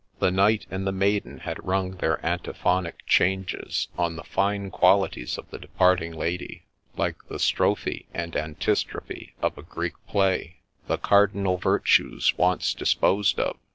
[0.17, 5.47] The knight and the maiden had rung their antiphonic changes on the fine qualities of
[5.51, 6.63] the departing Lady,
[6.97, 10.61] like the Strophe and Antistrophe of a Greek play.
[10.87, 13.57] The cardinal virtues once disposed of.